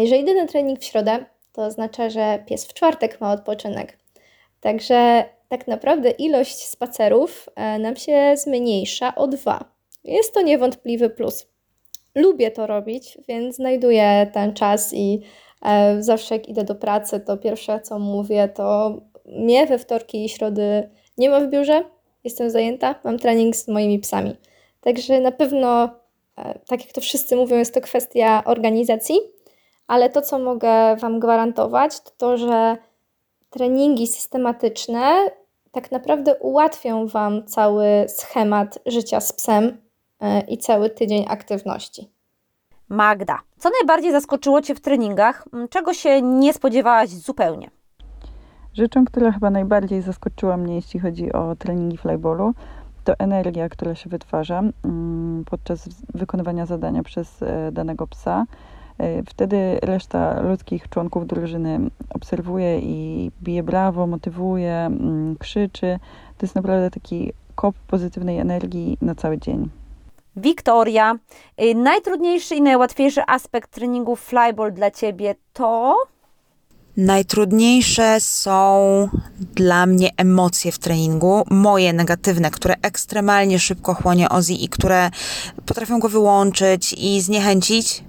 Jeżeli 0.00 0.22
idę 0.22 0.34
na 0.34 0.46
trening 0.46 0.80
w 0.80 0.84
środę, 0.84 1.24
to 1.52 1.62
oznacza, 1.62 2.10
że 2.10 2.44
pies 2.46 2.66
w 2.66 2.74
czwartek 2.74 3.20
ma 3.20 3.32
odpoczynek. 3.32 3.98
Także 4.60 5.24
tak 5.48 5.66
naprawdę 5.68 6.10
ilość 6.10 6.64
spacerów 6.64 7.48
e, 7.56 7.78
nam 7.78 7.96
się 7.96 8.34
zmniejsza 8.36 9.14
o 9.14 9.26
dwa. 9.26 9.64
Jest 10.04 10.34
to 10.34 10.42
niewątpliwy 10.42 11.10
plus. 11.10 11.46
Lubię 12.14 12.50
to 12.50 12.66
robić, 12.66 13.18
więc 13.28 13.56
znajduję 13.56 14.30
ten 14.32 14.54
czas 14.54 14.92
i 14.94 15.22
e, 15.62 16.02
zawsze 16.02 16.34
jak 16.34 16.48
idę 16.48 16.64
do 16.64 16.74
pracy, 16.74 17.20
to 17.20 17.36
pierwsze 17.36 17.80
co 17.80 17.98
mówię, 17.98 18.48
to 18.48 18.98
mnie 19.26 19.66
we 19.66 19.78
wtorki 19.78 20.24
i 20.24 20.28
środy 20.28 20.90
nie 21.18 21.30
ma 21.30 21.40
w 21.40 21.48
biurze, 21.48 21.84
jestem 22.24 22.50
zajęta, 22.50 22.94
mam 23.04 23.18
trening 23.18 23.56
z 23.56 23.68
moimi 23.68 23.98
psami. 23.98 24.36
Także 24.80 25.20
na 25.20 25.32
pewno, 25.32 25.90
e, 26.38 26.58
tak 26.68 26.84
jak 26.84 26.92
to 26.92 27.00
wszyscy 27.00 27.36
mówią, 27.36 27.56
jest 27.56 27.74
to 27.74 27.80
kwestia 27.80 28.42
organizacji, 28.44 29.16
ale 29.86 30.10
to, 30.10 30.22
co 30.22 30.38
mogę 30.38 30.96
Wam 30.96 31.20
gwarantować, 31.20 32.00
to 32.00 32.10
to, 32.18 32.36
że 32.36 32.76
treningi 33.50 34.06
systematyczne 34.06 35.30
tak 35.72 35.92
naprawdę 35.92 36.34
ułatwią 36.34 37.06
Wam 37.06 37.46
cały 37.46 37.86
schemat 38.08 38.78
życia 38.86 39.20
z 39.20 39.32
psem 39.32 39.76
e, 40.20 40.40
i 40.40 40.58
cały 40.58 40.90
tydzień 40.90 41.24
aktywności. 41.28 42.10
Magda, 42.88 43.38
co 43.58 43.70
najbardziej 43.80 44.12
zaskoczyło 44.12 44.62
Cię 44.62 44.74
w 44.74 44.80
treningach? 44.80 45.44
Czego 45.70 45.94
się 45.94 46.22
nie 46.22 46.52
spodziewałaś 46.52 47.08
zupełnie? 47.08 47.70
Rzeczą, 48.74 49.04
która 49.04 49.32
chyba 49.32 49.50
najbardziej 49.50 50.02
zaskoczyła 50.02 50.56
mnie, 50.56 50.74
jeśli 50.74 51.00
chodzi 51.00 51.32
o 51.32 51.56
treningi 51.56 51.96
flyballu, 51.96 52.54
to 53.04 53.14
energia, 53.18 53.68
która 53.68 53.94
się 53.94 54.10
wytwarza 54.10 54.62
podczas 55.50 55.88
wykonywania 56.14 56.66
zadania 56.66 57.02
przez 57.02 57.42
e, 57.42 57.72
danego 57.72 58.06
psa. 58.06 58.46
E, 58.98 59.22
Wtedy 59.22 59.78
reszta 59.82 60.40
ludzkich 60.40 60.88
członków 60.88 61.26
drużyny 61.26 61.80
obserwuje 62.10 62.78
i 62.80 63.30
bije 63.42 63.62
brawo, 63.62 64.06
motywuje, 64.06 64.74
mm, 64.74 65.36
krzyczy. 65.38 65.98
To 66.38 66.46
jest 66.46 66.54
naprawdę 66.54 66.90
taki 66.90 67.32
kop 67.54 67.76
pozytywnej 67.76 68.38
energii 68.38 68.98
na 69.02 69.14
cały 69.14 69.38
dzień. 69.38 69.68
Wiktoria, 70.36 71.18
y, 71.62 71.74
najtrudniejszy 71.74 72.54
i 72.54 72.62
najłatwiejszy 72.62 73.22
aspekt 73.26 73.70
treningu 73.70 74.16
flyball 74.16 74.72
dla 74.72 74.90
Ciebie 74.90 75.34
to... 75.52 75.96
Najtrudniejsze 76.96 78.20
są 78.20 79.08
dla 79.54 79.86
mnie 79.86 80.10
emocje 80.16 80.72
w 80.72 80.78
treningu, 80.78 81.44
moje 81.50 81.92
negatywne, 81.92 82.50
które 82.50 82.74
ekstremalnie 82.82 83.58
szybko 83.58 83.94
chłonie 83.94 84.28
Ozzy 84.28 84.52
i 84.52 84.68
które 84.68 85.10
potrafią 85.66 85.98
go 85.98 86.08
wyłączyć 86.08 86.92
i 86.98 87.20
zniechęcić 87.20 88.04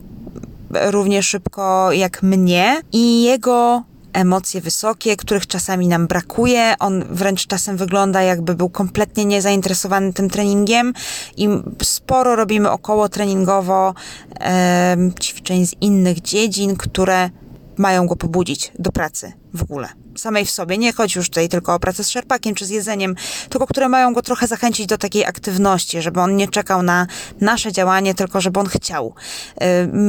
równie 0.74 1.24
szybko 1.24 1.92
jak 1.92 2.24
mnie 2.24 2.82
i 2.92 3.24
jego 3.24 3.84
emocje 4.14 4.62
wysokie, 4.62 5.18
których 5.18 5.48
czasami 5.48 5.88
nam 5.88 6.08
brakuje. 6.08 6.74
On 6.80 7.04
wręcz 7.10 7.48
czasem 7.48 7.78
wygląda 7.78 8.22
jakby 8.22 8.56
był 8.56 8.70
kompletnie 8.70 9.26
niezainteresowany 9.26 10.14
tym 10.14 10.30
treningiem 10.30 10.94
i 11.38 11.50
sporo 11.84 12.36
robimy 12.36 12.72
około 12.72 13.10
treningowo 13.10 13.94
em, 14.40 15.14
ćwiczeń 15.22 15.66
z 15.66 15.74
innych 15.82 16.22
dziedzin, 16.22 16.76
które 16.76 17.30
mają 17.78 18.08
go 18.08 18.16
pobudzić 18.16 18.72
do 18.80 18.92
pracy 18.92 19.34
w 19.54 19.64
ogóle. 19.64 19.90
Samej 20.20 20.46
w 20.46 20.52
sobie. 20.52 20.78
Nie 20.78 20.94
chodzi 20.94 21.20
już 21.20 21.30
tutaj 21.30 21.50
tylko 21.50 21.74
o 21.74 21.80
pracę 21.80 22.04
z 22.04 22.10
szerpakiem 22.10 22.56
czy 22.56 22.66
z 22.66 22.70
jedzeniem, 22.70 23.16
tylko 23.50 23.68
które 23.68 23.90
mają 23.90 24.14
go 24.14 24.22
trochę 24.22 24.48
zachęcić 24.48 24.86
do 24.88 24.98
takiej 24.98 25.26
aktywności, 25.26 26.02
żeby 26.02 26.22
on 26.22 26.36
nie 26.36 26.48
czekał 26.48 26.84
na 26.84 27.08
nasze 27.42 27.72
działanie, 27.72 28.16
tylko 28.16 28.42
żeby 28.42 28.60
on 28.60 28.68
chciał. 28.68 29.14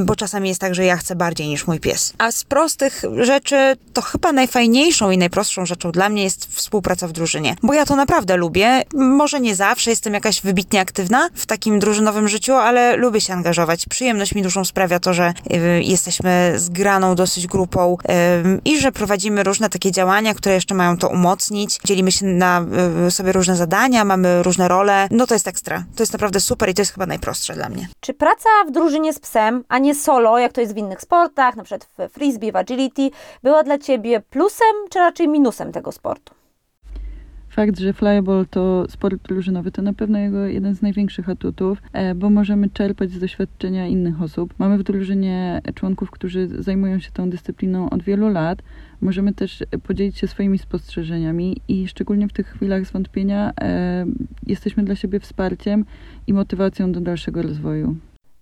Bo 0.05 0.17
czasami 0.17 0.49
jest 0.49 0.61
tak, 0.61 0.75
że 0.75 0.85
ja 0.85 0.97
chcę 0.97 1.17
bardziej 1.17 1.49
niż 1.49 1.67
mój 1.67 1.81
pies. 1.81 2.13
A 2.19 2.33
z 2.33 2.45
prostych 2.45 3.03
rzeczy, 3.21 3.77
to 3.93 4.03
chyba 4.03 4.33
najfajniejszą 4.33 5.11
i 5.11 5.19
najprostszą 5.19 5.67
rzeczą 5.67 5.93
dla 5.93 6.09
mnie 6.09 6.23
jest 6.23 6.57
współpraca 6.57 7.09
w 7.09 7.13
drużynie. 7.13 7.57
Bo 7.63 7.75
ja 7.75 7.87
to 7.87 7.97
naprawdę 7.97 8.37
lubię. 8.37 8.83
Może 8.95 9.41
nie 9.41 9.57
zawsze 9.57 9.91
jestem 9.91 10.15
jakaś 10.15 10.41
wybitnie 10.41 10.81
aktywna 10.81 11.29
w 11.35 11.47
takim 11.47 11.79
drużynowym 11.79 12.29
życiu, 12.29 12.55
ale 12.55 12.97
lubię 12.97 13.21
się 13.21 13.33
angażować. 13.33 13.87
Przyjemność 13.87 14.35
mi 14.35 14.43
dużą 14.43 14.65
sprawia 14.65 15.01
to, 15.01 15.15
że 15.15 15.35
jesteśmy 15.81 16.53
zgraną 16.57 17.15
dosyć 17.15 17.47
grupą 17.47 17.97
i 18.65 18.81
że 18.81 18.93
prowadzimy 18.93 19.43
różne 19.43 19.69
takie 19.69 19.93
działania, 19.93 20.00
które 20.35 20.55
jeszcze 20.55 20.75
mają 20.75 20.97
to 20.97 21.09
umocnić. 21.09 21.79
Dzielimy 21.85 22.13
się 22.13 22.27
na 22.27 22.65
y, 23.07 23.11
sobie 23.11 23.33
różne 23.33 23.57
zadania, 23.57 24.05
mamy 24.05 24.43
różne 24.43 24.69
role. 24.69 25.09
No 25.11 25.27
to 25.27 25.35
jest 25.35 25.49
ekstra. 25.49 25.85
To 25.97 26.03
jest 26.03 26.13
naprawdę 26.13 26.41
super 26.41 26.69
i 26.69 26.75
to 26.75 26.83
jest 26.83 26.93
chyba 26.93 27.07
najprostsze 27.07 27.55
dla 27.55 27.69
mnie. 27.69 27.89
Czy 28.01 28.15
praca 28.15 28.49
w 28.69 28.71
drużynie 28.71 29.13
z 29.13 29.19
psem, 29.19 29.65
a 29.69 29.79
nie 29.79 29.95
solo, 29.95 30.39
jak 30.39 30.53
to 30.53 30.61
jest 30.61 30.75
w 30.75 30.77
innych 30.77 31.01
sportach, 31.01 31.57
na 31.57 31.65
przykład 31.65 31.89
w 31.99 32.13
frisbee, 32.13 32.53
w 32.53 32.57
agility, 32.57 33.11
była 33.43 33.63
dla 33.63 33.79
Ciebie 33.79 34.21
plusem, 34.21 34.75
czy 34.91 34.99
raczej 34.99 35.29
minusem 35.29 35.73
tego 35.73 35.93
sportu? 35.93 36.40
Fakt, 37.51 37.79
że 37.79 37.93
flyball 37.93 38.47
to 38.51 38.87
sport 38.89 39.23
drużynowy, 39.23 39.71
to 39.71 39.83
na 39.83 39.93
pewno 39.93 40.19
jego 40.19 40.47
jeden 40.47 40.75
z 40.75 40.83
największych 40.83 41.29
atutów, 41.29 41.83
e, 41.93 42.15
bo 42.15 42.31
możemy 42.31 42.71
czerpać 42.71 43.11
z 43.11 43.19
doświadczenia 43.19 43.87
innych 43.87 44.23
osób. 44.23 44.55
Mamy 44.59 44.79
w 44.79 44.83
drużynie 44.83 45.63
członków, 45.75 46.11
którzy 46.11 46.49
zajmują 46.63 46.99
się 46.99 47.11
tą 47.11 47.31
dyscypliną 47.31 47.91
od 47.91 48.03
wielu 48.03 48.29
lat. 48.29 48.63
Możemy 49.01 49.35
też 49.35 49.65
podzielić 49.83 50.19
się 50.19 50.27
swoimi 50.27 50.59
spostrzeżeniami 50.59 51.57
i 51.69 51.89
szczególnie 51.89 52.29
w 52.29 52.33
tych 52.33 52.47
chwilach 52.47 52.87
zwątpienia 52.87 53.53
e, 53.61 54.07
jesteśmy 54.47 54.85
dla 54.85 54.95
siebie 54.95 55.21
wsparciem 55.21 55.85
i 56.27 56.33
motywacją 56.33 56.93
do 56.93 57.01
dalszego 57.01 57.43
rozwoju. 57.43 57.97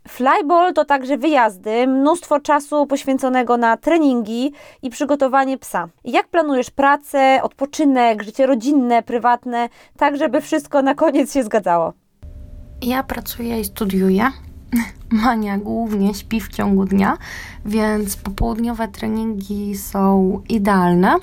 Flyball 0.08 0.74
to 0.74 0.84
także 0.84 1.18
wyjazdy, 1.18 1.86
mnóstwo 1.86 2.40
czasu 2.40 2.86
poświęconego 2.86 3.56
na 3.56 3.76
treningi 3.76 4.52
i 4.82 4.90
przygotowanie 4.90 5.58
psa. 5.58 5.88
Jak 6.04 6.28
planujesz 6.28 6.70
pracę, 6.70 7.40
odpoczynek, 7.42 8.22
życie 8.22 8.46
rodzinne, 8.46 9.02
prywatne, 9.02 9.68
tak 9.96 10.16
żeby 10.16 10.40
wszystko 10.40 10.82
na 10.82 10.94
koniec 10.94 11.32
się 11.32 11.42
zgadzało? 11.44 11.92
Ja 12.82 13.02
pracuję 13.02 13.60
i 13.60 13.64
studiuję. 13.64 14.30
Mania 15.10 15.58
głównie 15.58 16.14
śpi 16.14 16.40
w 16.40 16.48
ciągu 16.48 16.84
dnia, 16.84 17.16
więc 17.64 18.16
popołudniowe 18.16 18.88
treningi 18.88 19.76
są 19.76 20.42
idealne. 20.48 21.16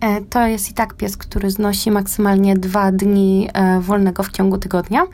E, 0.00 0.20
To 0.20 0.46
jest 0.46 0.70
i 0.70 0.74
tak 0.74 0.94
pies, 0.94 1.16
który 1.16 1.50
znosi 1.50 1.90
maksymalnie 1.90 2.56
dwa 2.56 2.92
dni 2.92 3.48
e, 3.52 3.80
wolnego 3.80 4.22
w 4.22 4.30
ciągu 4.30 4.58
tygodnia. 4.58 5.06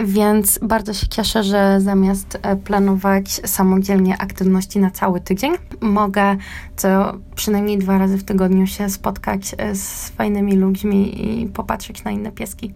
Więc 0.00 0.58
bardzo 0.62 0.92
się 0.92 1.06
cieszę, 1.08 1.42
że 1.42 1.80
zamiast 1.80 2.38
e, 2.42 2.56
planować 2.56 3.28
samodzielnie 3.28 4.16
aktywności 4.18 4.78
na 4.78 4.90
cały 4.90 5.20
tydzień, 5.20 5.52
mogę 5.80 6.36
co 6.76 7.12
przynajmniej 7.34 7.78
dwa 7.78 7.98
razy 7.98 8.18
w 8.18 8.24
tygodniu 8.24 8.66
się 8.66 8.90
spotkać 8.90 9.40
e, 9.58 9.74
z 9.74 10.08
fajnymi 10.08 10.56
ludźmi 10.56 11.30
i 11.42 11.46
popatrzeć 11.46 12.04
na 12.04 12.10
inne 12.10 12.32
pieski. 12.32 12.72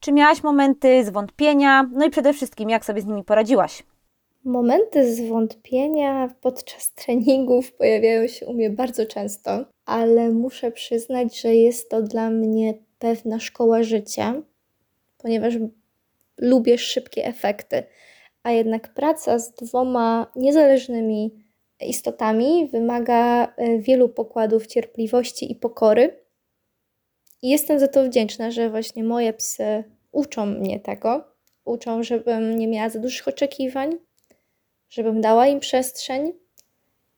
Czy 0.00 0.12
miałaś 0.12 0.42
momenty 0.42 1.04
zwątpienia? 1.04 1.90
No 1.92 2.06
i 2.06 2.10
przede 2.10 2.32
wszystkim, 2.32 2.70
jak 2.70 2.84
sobie 2.84 3.02
z 3.02 3.06
nimi 3.06 3.24
poradziłaś? 3.24 3.82
Momenty 4.44 5.14
zwątpienia 5.14 6.34
podczas 6.40 6.92
treningów 6.92 7.72
pojawiają 7.72 8.28
się 8.28 8.46
u 8.46 8.54
mnie 8.54 8.70
bardzo 8.70 9.06
często, 9.06 9.64
ale 9.86 10.30
muszę 10.30 10.72
przyznać, 10.72 11.40
że 11.40 11.54
jest 11.54 11.90
to 11.90 12.02
dla 12.02 12.30
mnie 12.30 12.74
pewna 12.98 13.38
szkoła 13.38 13.82
życia, 13.82 14.34
ponieważ 15.18 15.54
lubię 16.38 16.78
szybkie 16.78 17.24
efekty, 17.24 17.82
a 18.42 18.50
jednak 18.50 18.94
praca 18.94 19.38
z 19.38 19.54
dwoma 19.54 20.32
niezależnymi 20.36 21.44
istotami 21.80 22.68
wymaga 22.72 23.52
e, 23.56 23.78
wielu 23.78 24.08
pokładów 24.08 24.66
cierpliwości 24.66 25.52
i 25.52 25.54
pokory. 25.54 26.20
I 27.42 27.48
jestem 27.48 27.78
za 27.78 27.88
to 27.88 28.04
wdzięczna, 28.04 28.50
że 28.50 28.70
właśnie 28.70 29.04
moje 29.04 29.32
psy 29.32 29.84
uczą 30.12 30.46
mnie 30.46 30.80
tego. 30.80 31.24
Uczą, 31.64 32.02
żebym 32.02 32.58
nie 32.58 32.68
miała 32.68 32.88
za 32.88 32.98
dużych 32.98 33.28
oczekiwań, 33.28 33.96
żebym 34.88 35.20
dała 35.20 35.46
im 35.46 35.60
przestrzeń. 35.60 36.32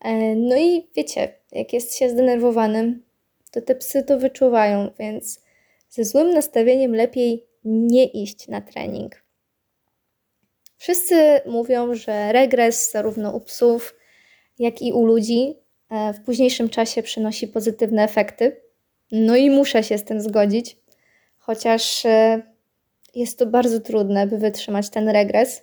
E, 0.01 0.35
No 0.37 0.57
i 0.57 0.89
wiecie, 0.97 1.35
jak 1.53 1.73
jest 1.73 1.97
się 1.97 2.11
zdenerwowanym, 2.11 3.03
to 3.51 3.61
te 3.61 3.75
psy 3.75 4.03
to 4.03 4.19
wyczuwają, 4.19 4.91
więc 4.99 5.41
ze 5.89 6.05
złym 6.05 6.31
nastawieniem 6.31 6.95
lepiej 6.95 7.50
nie 7.65 8.05
iść 8.05 8.49
na 8.49 8.61
trening. 8.61 9.23
Wszyscy 10.77 11.41
mówią, 11.47 11.95
że 11.95 12.33
regres 12.33 12.91
zarówno 12.93 13.33
u 13.33 13.41
psów, 13.41 13.95
jak 14.59 14.83
i 14.83 14.93
u 14.93 15.05
ludzi 15.07 15.55
e, 15.91 16.13
w 16.13 16.21
późniejszym 16.21 16.69
czasie 16.69 17.03
przynosi 17.03 17.49
pozytywne 17.49 18.05
efekty. 18.05 18.61
No 19.13 19.37
i 19.37 19.51
muszę 19.51 19.83
się 19.83 19.99
z 19.99 20.05
tym 20.05 20.21
zgodzić, 20.21 20.77
chociaż 21.39 22.07
e, 22.07 22.43
jest 23.15 23.39
to 23.39 23.47
bardzo 23.47 23.81
trudne, 23.81 24.27
by 24.27 24.39
wytrzymać 24.39 24.91
ten 24.91 25.09
regres. 25.09 25.63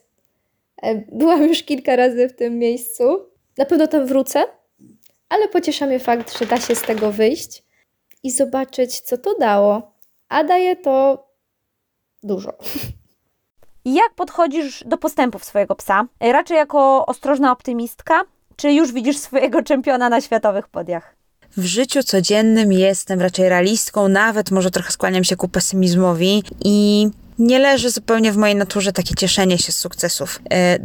E, 0.82 0.96
byłam 0.96 1.48
już 1.48 1.64
kilka 1.64 1.96
razy 1.96 2.30
w 2.30 2.36
tym 2.36 2.60
miejscu. 2.60 3.04
Na 3.58 3.66
pewno 3.66 3.88
tam 3.88 4.06
wrócę, 4.06 4.44
ale 5.30 5.48
pociesza 5.48 5.86
mnie 5.86 6.00
fakt, 6.00 6.40
że 6.40 6.46
da 6.46 6.60
się 6.60 6.76
z 6.76 6.82
tego 6.82 7.12
wyjść 7.12 7.64
i 8.24 8.32
zobaczyć, 8.32 9.00
co 9.00 9.18
to 9.18 9.36
dało. 9.40 9.92
A 10.30 10.44
daje 10.44 10.76
to 10.76 11.27
dużo. 12.24 12.54
Jak 13.86 14.14
podchodzisz 14.16 14.84
do 14.86 14.98
postępów 14.98 15.46
swojego 15.46 15.76
psa? 15.76 16.06
Raczej 16.20 16.58
jako 16.58 17.06
ostrożna 17.06 17.52
optymistka, 17.52 18.22
czy 18.56 18.72
już 18.72 18.92
widzisz 18.92 19.18
swojego 19.18 19.64
czempiona 19.64 20.10
na 20.10 20.22
światowych 20.22 20.68
podiach? 20.68 21.16
W 21.58 21.66
życiu 21.66 22.04
codziennym 22.04 22.72
jestem 22.72 23.22
raczej 23.22 23.50
realistką, 23.50 24.08
nawet 24.08 24.52
może 24.52 24.72
trochę 24.72 24.92
skłaniam 24.92 25.24
się 25.24 25.36
ku 25.36 25.48
pesymizmowi 25.48 26.44
i 26.66 27.08
nie 27.40 27.60
leży 27.60 27.90
zupełnie 27.90 28.32
w 28.32 28.38
mojej 28.38 28.56
naturze 28.56 28.92
takie 28.92 29.16
cieszenie 29.16 29.58
się 29.58 29.72
z 29.72 29.78
sukcesów. 29.78 30.40
E, 30.54 30.80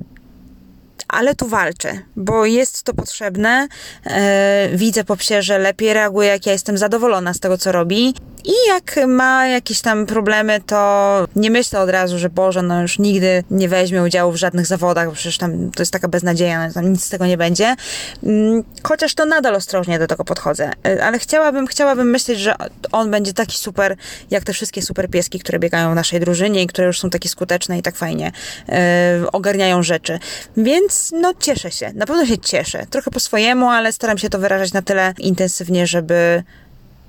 ale 1.09 1.35
tu 1.35 1.49
walczę, 1.49 1.99
bo 2.17 2.47
jest 2.47 2.83
to 2.83 2.95
potrzebne. 2.95 3.69
E, 4.07 4.69
widzę 4.75 5.05
po 5.05 5.17
psie, 5.17 5.43
że 5.43 5.59
lepiej 5.59 5.93
reaguje, 5.93 6.29
jak 6.29 6.47
ja 6.47 6.53
jestem 6.53 6.79
zadowolona 6.79 7.35
z 7.35 7.41
tego, 7.41 7.59
co 7.59 7.73
robi. 7.73 8.15
I 8.44 8.52
jak 8.68 9.06
ma 9.08 9.46
jakieś 9.46 9.80
tam 9.80 10.06
problemy, 10.06 10.61
to 10.66 11.26
nie 11.37 11.50
myślę 11.50 11.80
od 11.80 11.90
razu, 11.90 12.18
że 12.18 12.30
Boże, 12.30 12.62
no 12.62 12.82
już 12.82 12.99
nigdy 12.99 13.44
nie 13.50 13.68
weźmie 13.68 14.02
udziału 14.02 14.32
w 14.32 14.37
żadnych 14.37 14.66
zawodach, 14.66 15.08
bo 15.08 15.14
przecież 15.14 15.38
tam 15.38 15.70
to 15.70 15.82
jest 15.82 15.92
taka 15.92 16.08
beznadzieja, 16.08 16.66
no, 16.66 16.75
tam 16.75 16.92
nic 16.92 17.04
z 17.04 17.08
tego 17.08 17.26
nie 17.26 17.37
będzie. 17.37 17.76
Mm, 18.22 18.64
chociaż 18.82 19.14
to 19.14 19.26
nadal 19.26 19.54
ostrożnie 19.54 19.99
do 19.99 20.06
tego 20.06 20.25
podchodzę. 20.25 20.70
E, 20.87 21.04
ale 21.04 21.18
chciałabym, 21.18 21.66
chciałabym 21.66 22.11
myśleć, 22.11 22.38
że 22.38 22.54
on 22.92 23.11
będzie 23.11 23.32
taki 23.32 23.58
super, 23.58 23.96
jak 24.30 24.44
te 24.44 24.52
wszystkie 24.52 24.82
super 24.82 25.11
pieski, 25.11 25.38
które 25.38 25.58
biegają 25.58 25.92
w 25.92 25.94
naszej 25.94 26.20
drużynie 26.20 26.62
i 26.62 26.66
które 26.66 26.87
już 26.87 27.00
są 27.00 27.11
takie 27.11 27.28
skuteczne 27.28 27.78
i 27.78 27.82
tak 27.82 27.96
fajnie 27.96 28.32
e, 28.68 29.22
ogarniają 29.32 29.82
rzeczy. 29.82 30.18
Więc 30.56 31.11
no 31.12 31.32
cieszę 31.40 31.70
się, 31.70 31.92
na 31.94 32.06
pewno 32.06 32.26
się 32.26 32.38
cieszę. 32.38 32.87
Trochę 32.90 33.11
po 33.11 33.20
swojemu, 33.20 33.70
ale 33.70 33.92
staram 33.92 34.18
się 34.18 34.28
to 34.28 34.38
wyrażać 34.38 34.72
na 34.72 34.82
tyle 34.82 35.14
intensywnie, 35.18 35.87
żeby 35.87 36.42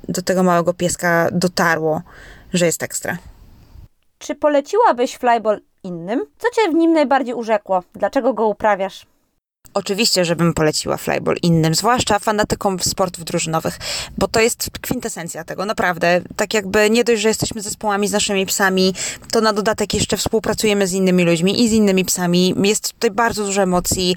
do 0.09 0.21
tego 0.21 0.43
małego 0.43 0.73
pieska 0.73 1.29
dotarło, 1.31 2.01
że 2.53 2.65
jest 2.65 2.83
ekstra. 2.83 3.17
Czy 4.17 4.35
poleciłabyś 4.35 5.15
flyball 5.15 5.61
innym? 5.83 6.25
Co 6.37 6.47
cię 6.55 6.71
w 6.71 6.73
nim 6.73 6.93
najbardziej 6.93 7.33
urzekło? 7.33 7.83
Dlaczego 7.93 8.33
go 8.33 8.47
uprawiasz? 8.47 9.05
Oczywiście, 9.73 10.25
żebym 10.25 10.53
poleciła 10.53 10.97
flyball 10.97 11.35
innym, 11.41 11.75
zwłaszcza 11.75 12.19
fanatykom 12.19 12.79
sportów 12.79 13.23
drużynowych, 13.23 13.79
bo 14.17 14.27
to 14.27 14.39
jest 14.39 14.69
kwintesencja 14.81 15.43
tego, 15.43 15.65
naprawdę. 15.65 16.21
Tak 16.35 16.53
jakby 16.53 16.89
nie 16.89 17.03
dość, 17.03 17.21
że 17.21 17.27
jesteśmy 17.27 17.61
zespołami 17.61 18.07
z 18.07 18.11
naszymi 18.11 18.45
psami, 18.45 18.93
to 19.31 19.41
na 19.41 19.53
dodatek 19.53 19.93
jeszcze 19.93 20.17
współpracujemy 20.17 20.87
z 20.87 20.93
innymi 20.93 21.23
ludźmi 21.23 21.63
i 21.63 21.69
z 21.69 21.71
innymi 21.71 22.05
psami. 22.05 22.55
Jest 22.63 22.93
tutaj 22.93 23.11
bardzo 23.11 23.43
dużo 23.43 23.61
emocji, 23.61 24.15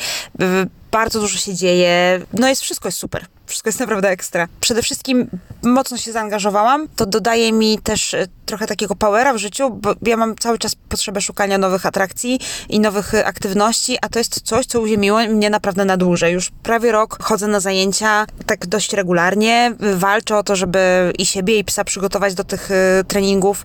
bardzo 0.97 1.21
dużo 1.21 1.39
się 1.39 1.55
dzieje, 1.55 2.21
no 2.33 2.49
jest 2.49 2.63
wszystko 2.63 2.89
jest 2.89 2.99
super 2.99 3.27
wszystko 3.47 3.69
jest 3.69 3.81
naprawdę 3.81 4.09
ekstra. 4.09 4.49
Przede 4.61 4.83
wszystkim 4.83 5.31
mocno 5.63 5.97
się 5.97 6.13
zaangażowałam. 6.13 6.89
To 6.97 7.07
dodaje 7.07 7.53
mi 7.53 7.79
też 7.79 8.15
e, 8.15 8.27
trochę 8.47 8.67
takiego 8.67 8.95
powera 8.95 9.35
w 9.35 9.37
życiu, 9.37 9.71
bo 9.71 9.95
ja 10.03 10.17
mam 10.17 10.37
cały 10.37 10.59
czas 10.59 10.75
potrzebę 10.89 11.21
szukania 11.21 11.59
nowych 11.59 11.87
atrakcji 11.87 12.41
i 12.69 12.81
nowych 12.81 13.15
e, 13.15 13.27
aktywności, 13.27 13.99
a 14.03 14.09
to 14.09 14.19
jest 14.19 14.41
coś, 14.41 14.67
co 14.67 14.81
uziemiło 14.81 15.19
mnie 15.19 15.51
naprawdę 15.51 15.85
na 15.85 15.97
dłużej. 15.97 16.35
Już 16.35 16.51
prawie 16.63 16.93
rok 16.93 17.23
chodzę 17.23 17.47
na 17.47 17.61
zajęcia 17.61 18.27
tak 18.47 18.67
dość 18.67 18.93
regularnie. 18.93 19.75
Walczę 19.95 20.37
o 20.37 20.43
to, 20.43 20.57
żeby 20.57 21.13
i 21.19 21.27
siebie, 21.27 21.59
i 21.59 21.65
psa 21.65 21.85
przygotować 21.85 22.35
do 22.35 22.45
tych 22.45 22.71
e, 22.71 23.05
treningów 23.09 23.65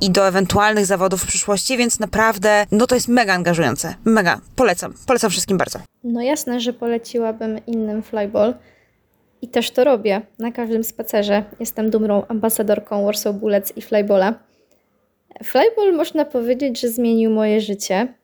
i 0.00 0.10
do 0.10 0.28
ewentualnych 0.28 0.86
zawodów 0.86 1.22
w 1.22 1.26
przyszłości, 1.26 1.76
więc 1.76 2.00
naprawdę, 2.00 2.66
no 2.70 2.86
to 2.86 2.94
jest 2.94 3.08
mega 3.08 3.34
angażujące. 3.34 3.94
Mega. 4.04 4.40
Polecam. 4.56 4.94
Polecam 5.06 5.30
wszystkim 5.30 5.58
bardzo. 5.58 5.80
No 6.04 6.22
jasne, 6.22 6.60
że 6.60 6.72
poleciłabym 6.72 7.60
innym 7.66 8.02
flyball. 8.02 8.54
I 9.42 9.48
też 9.48 9.70
to 9.70 9.84
robię 9.84 10.22
na 10.38 10.52
każdym 10.52 10.84
spacerze. 10.84 11.44
Jestem 11.60 11.90
dumną 11.90 12.26
ambasadorką 12.26 13.04
Warsaw 13.04 13.36
Bullets 13.36 13.76
i 13.76 13.82
Flybola. 13.82 14.34
Flyball 15.44 15.92
można 15.92 16.24
powiedzieć, 16.24 16.80
że 16.80 16.88
zmienił 16.88 17.30
moje 17.30 17.60
życie. 17.60 18.14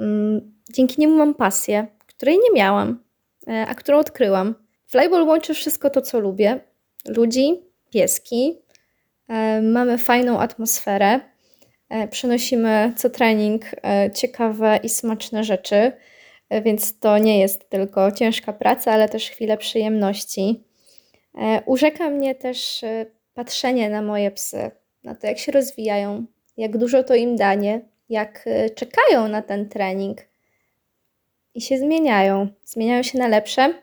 Mm, 0.00 0.52
dzięki 0.72 1.00
niemu 1.00 1.16
mam 1.16 1.34
pasję, 1.34 1.86
której 2.06 2.38
nie 2.38 2.52
miałam, 2.54 3.02
e, 3.48 3.66
a 3.68 3.74
którą 3.74 3.98
odkryłam. 3.98 4.54
Flyball 4.86 5.22
łączy 5.22 5.54
wszystko 5.54 5.90
to, 5.90 6.02
co 6.02 6.20
lubię. 6.20 6.60
Ludzi, 7.08 7.62
pieski. 7.90 8.58
E, 9.28 9.62
mamy 9.62 9.98
fajną 9.98 10.40
atmosferę. 10.40 11.20
E, 11.88 12.08
przynosimy 12.08 12.92
co 12.96 13.10
trening 13.10 13.64
ciekawe 14.14 14.80
i 14.82 14.88
smaczne 14.88 15.44
rzeczy 15.44 15.92
więc 16.60 16.98
to 16.98 17.18
nie 17.18 17.40
jest 17.40 17.70
tylko 17.70 18.12
ciężka 18.12 18.52
praca, 18.52 18.92
ale 18.92 19.08
też 19.08 19.30
chwile 19.30 19.56
przyjemności. 19.56 20.64
E, 21.38 21.62
urzeka 21.66 22.10
mnie 22.10 22.34
też 22.34 22.84
e, 22.84 23.06
patrzenie 23.34 23.90
na 23.90 24.02
moje 24.02 24.30
psy, 24.30 24.70
na 25.04 25.14
to, 25.14 25.26
jak 25.26 25.38
się 25.38 25.52
rozwijają, 25.52 26.24
jak 26.56 26.78
dużo 26.78 27.04
to 27.04 27.14
im 27.14 27.36
danie, 27.36 27.80
jak 28.08 28.44
e, 28.46 28.70
czekają 28.70 29.28
na 29.28 29.42
ten 29.42 29.68
trening 29.68 30.18
i 31.54 31.60
się 31.60 31.78
zmieniają. 31.78 32.48
Zmieniają 32.64 33.02
się 33.02 33.18
na 33.18 33.28
lepsze, 33.28 33.74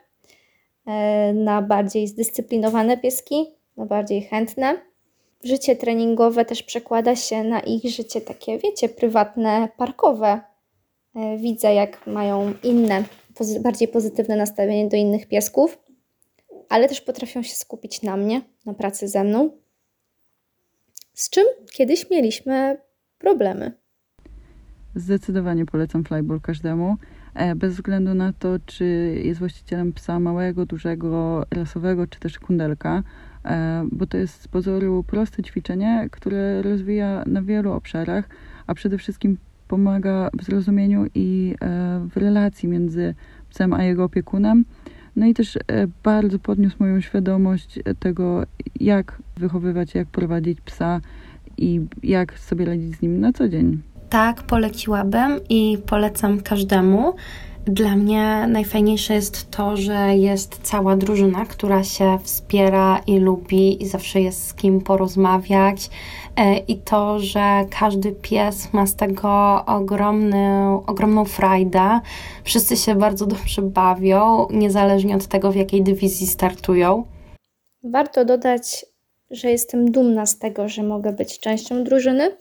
na 1.33 1.61
bardziej 1.61 2.07
zdyscyplinowane 2.07 2.97
pieski, 2.97 3.45
na 3.77 3.85
bardziej 3.85 4.21
chętne. 4.21 4.81
Życie 5.43 5.75
treningowe 5.75 6.45
też 6.45 6.63
przekłada 6.63 7.15
się 7.15 7.43
na 7.43 7.59
ich 7.59 7.83
życie 7.83 8.21
takie, 8.21 8.57
wiecie, 8.57 8.89
prywatne, 8.89 9.67
parkowe, 9.77 10.39
E, 10.39 10.58
widzę, 11.37 11.73
jak 11.73 12.07
mają 12.07 12.53
inne, 12.63 13.03
bardziej 13.61 13.87
pozytywne 13.87 14.35
nastawienie 14.35 14.89
do 14.89 14.97
innych 14.97 15.27
piesków, 15.27 15.77
ale 16.69 16.89
też 16.89 17.01
potrafią 17.01 17.43
się 17.43 17.55
skupić 17.55 18.01
na 18.01 18.17
mnie, 18.17 18.41
na 18.65 18.73
pracy 18.73 19.07
ze 19.07 19.23
mną, 19.23 19.51
z 21.13 21.29
czym 21.29 21.45
kiedyś 21.71 22.09
mieliśmy 22.09 22.77
problemy. 23.17 23.71
Zdecydowanie 24.95 25.65
polecam 25.65 26.03
flyball 26.03 26.41
każdemu, 26.41 26.95
e, 27.33 27.55
bez 27.55 27.73
względu 27.73 28.13
na 28.13 28.33
to, 28.33 28.49
czy 28.65 28.85
jest 29.23 29.39
właścicielem 29.39 29.93
psa 29.93 30.19
małego, 30.19 30.65
dużego, 30.65 31.45
rasowego, 31.51 32.07
czy 32.07 32.19
też 32.19 32.39
kundelka, 32.39 33.03
e, 33.45 33.83
bo 33.91 34.05
to 34.05 34.17
jest 34.17 34.41
z 34.41 34.47
pozoru 34.47 35.03
proste 35.03 35.43
ćwiczenie, 35.43 36.07
które 36.11 36.61
rozwija 36.61 37.23
na 37.27 37.41
wielu 37.41 37.71
obszarach, 37.71 38.29
a 38.67 38.73
przede 38.73 38.97
wszystkim 38.97 39.37
pomaga 39.69 40.29
w 40.39 40.43
zrozumieniu 40.43 41.05
i 41.15 41.55
e, 41.61 42.07
w 42.13 42.17
relacji 42.17 42.69
między 42.69 43.15
psem 43.49 43.73
a 43.73 43.83
jego 43.83 44.03
opiekunem. 44.03 44.65
No 45.15 45.25
i 45.25 45.33
też 45.33 45.55
e, 45.55 45.61
bardzo 46.03 46.39
podniósł 46.39 46.75
moją 46.79 47.01
świadomość 47.01 47.79
tego, 47.99 48.43
jak 48.79 49.21
wychowywać, 49.37 49.95
jak 49.95 50.07
prowadzić 50.07 50.61
psa 50.61 51.01
i 51.57 51.81
jak 52.03 52.39
sobie 52.39 52.65
radzić 52.65 52.95
z 52.95 53.01
nim 53.01 53.19
na 53.19 53.33
co 53.33 53.49
dzień. 53.49 53.81
Tak, 54.09 54.43
poleciłabym 54.43 55.39
i 55.49 55.77
polecam 55.85 56.41
każdemu. 56.41 57.13
Dla 57.65 57.95
mnie 57.95 58.47
najfajniejsze 58.47 59.13
jest 59.13 59.51
to, 59.51 59.77
że 59.77 60.15
jest 60.15 60.59
cała 60.63 60.95
drużyna, 60.97 61.45
która 61.45 61.83
się 61.83 62.19
wspiera 62.23 62.99
i 63.07 63.19
lubi 63.19 63.83
i 63.83 63.87
zawsze 63.87 64.21
jest 64.21 64.47
z 64.47 64.53
kim 64.53 64.81
porozmawiać. 64.81 65.89
E, 66.39 66.57
I 66.57 66.77
to, 66.77 67.19
że 67.19 67.65
każdy 67.79 68.11
pies 68.11 68.73
ma 68.73 68.87
z 68.87 68.95
tego 68.95 69.63
ogromny, 69.65 70.59
ogromną 70.87 71.25
frajdę. 71.25 71.99
Wszyscy 72.43 72.77
się 72.77 72.95
bardzo 72.95 73.25
dobrze 73.25 73.61
bawią, 73.61 74.47
niezależnie 74.51 75.15
od 75.15 75.27
tego, 75.27 75.51
w 75.51 75.55
jakiej 75.55 75.83
dywizji 75.83 76.27
startują. 76.27 77.03
Warto 77.83 78.25
dodać, 78.25 78.85
że 79.31 79.51
jestem 79.51 79.91
dumna 79.91 80.25
z 80.25 80.39
tego, 80.39 80.69
że 80.69 80.83
mogę 80.83 81.13
być 81.13 81.39
częścią 81.39 81.83
drużyny 81.83 82.31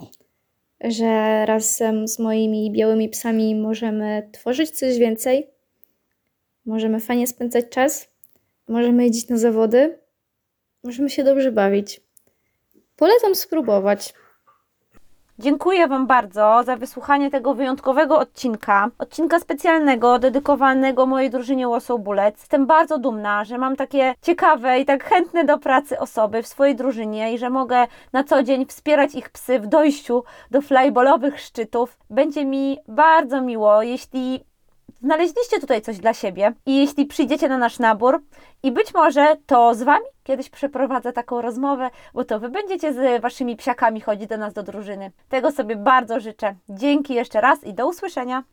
że 0.80 1.46
razem 1.46 2.08
z 2.08 2.18
moimi 2.18 2.70
białymi 2.72 3.08
psami 3.08 3.54
możemy 3.54 4.28
tworzyć 4.32 4.70
coś 4.70 4.98
więcej, 4.98 5.50
możemy 6.66 7.00
fajnie 7.00 7.26
spędzać 7.26 7.64
czas, 7.70 8.08
możemy 8.68 9.04
jeździć 9.04 9.28
na 9.28 9.38
zawody, 9.38 9.98
możemy 10.82 11.11
się 11.11 11.24
dobrze 11.24 11.52
bawić. 11.52 12.08
Polecam 12.98 13.34
spróbować. 13.34 14.14
Dziękuję 15.38 15.88
Wam 15.88 16.06
bardzo 16.06 16.62
za 16.64 16.76
wysłuchanie 16.76 17.30
tego 17.30 17.54
wyjątkowego 17.54 18.18
odcinka, 18.18 18.90
odcinka 18.98 19.40
specjalnego, 19.40 20.18
dedykowanego 20.18 21.06
mojej 21.06 21.30
drużynie 21.30 21.66
Bullets. 21.98 22.40
Jestem 22.40 22.66
bardzo 22.66 22.98
dumna, 22.98 23.44
że 23.44 23.58
mam 23.58 23.76
takie 23.76 24.14
ciekawe 24.22 24.80
i 24.80 24.84
tak 24.84 25.04
chętne 25.04 25.44
do 25.44 25.58
pracy 25.58 25.98
osoby 25.98 26.42
w 26.42 26.46
swojej 26.46 26.76
drużynie 26.76 27.34
i 27.34 27.38
że 27.38 27.50
mogę 27.50 27.87
na 28.12 28.24
co 28.24 28.42
dzień 28.42 28.66
wspierać 28.66 29.14
ich 29.14 29.30
psy 29.30 29.61
w 29.61 29.66
dojściu 29.66 30.24
do 30.50 30.61
flyballowych 30.61 31.40
szczytów. 31.40 31.98
Będzie 32.11 32.44
mi 32.44 32.78
bardzo 32.88 33.40
miło, 33.40 33.82
jeśli 33.82 34.44
znaleźliście 35.02 35.61
tutaj 35.61 35.82
coś 35.82 35.98
dla 35.98 36.14
siebie 36.14 36.52
i 36.66 36.76
jeśli 36.76 37.06
przyjdziecie 37.06 37.48
na 37.48 37.58
nasz 37.58 37.78
nabór 37.78 38.22
i 38.62 38.72
być 38.72 38.94
może 38.94 39.37
to 39.46 39.74
z 39.74 39.82
Wami 39.82 40.06
kiedyś 40.29 40.51
przeprowadzę 40.51 41.12
taką 41.12 41.43
rozmowę, 41.43 41.91
bo 42.14 42.25
to 42.25 42.41
Wy 42.41 42.49
będziecie 42.49 42.93
z 42.93 43.23
Waszymi 43.23 43.57
psiakami 43.57 44.01
chodzić 44.01 44.29
do 44.29 44.37
nas 44.37 44.53
do 44.53 44.62
drużyny. 44.62 45.12
Tego 45.29 45.51
sobie 45.51 45.77
bardzo 45.77 46.21
życzę. 46.21 46.55
Dzięki 46.69 47.14
jeszcze 47.14 47.41
raz 47.41 47.64
i 47.64 47.75
do 47.75 47.88
usłyszenia. 47.88 48.45